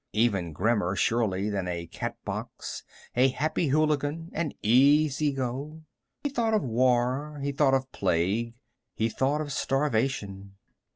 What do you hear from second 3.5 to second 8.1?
Hooligan, an Easy Go. He thought of war. He thought of